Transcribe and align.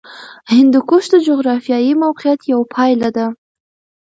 هندوکش 0.53 1.03
د 1.13 1.15
جغرافیایي 1.27 1.91
موقیعت 2.03 2.39
یوه 2.51 2.65
پایله 2.75 3.09
ده. 3.17 3.25